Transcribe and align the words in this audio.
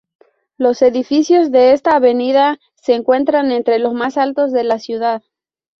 Los 0.57 0.81
edificios 0.81 1.51
de 1.51 1.73
esta 1.73 1.95
avenida 1.95 2.57
se 2.73 2.95
encuentran 2.95 3.51
entre 3.51 3.77
los 3.77 3.93
más 3.93 4.17
altos 4.17 4.51
de 4.51 4.63
la 4.63 4.79
ciudad. 4.79 5.21